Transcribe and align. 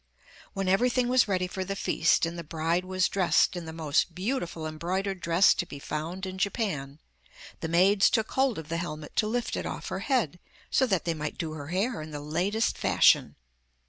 When 0.53 0.67
everything 0.67 1.09
was 1.09 1.27
ready 1.27 1.45
for 1.45 1.63
the 1.63 1.75
feast, 1.75 2.25
and 2.25 2.35
the 2.35 2.43
bride 2.43 2.85
was 2.85 3.07
dressed 3.07 3.55
in 3.55 3.65
the 3.65 3.71
most 3.71 4.15
beautiful 4.15 4.65
embroidered 4.65 5.19
dress 5.21 5.53
to 5.53 5.63
be 5.67 5.77
found 5.77 6.25
in 6.25 6.39
Japan, 6.39 6.99
the 7.59 7.67
maids 7.67 8.09
took 8.09 8.31
hold 8.31 8.57
of 8.57 8.67
the 8.67 8.77
helmet 8.77 9.15
to 9.17 9.27
lift 9.27 9.55
it 9.55 9.67
off 9.67 9.89
her 9.89 9.99
head, 9.99 10.39
so 10.71 10.87
that 10.87 11.05
they 11.05 11.13
might 11.13 11.37
do 11.37 11.51
her 11.51 11.67
hair 11.67 12.01
in 12.01 12.09
the 12.09 12.19
latest 12.19 12.79
fashion. 12.79 13.35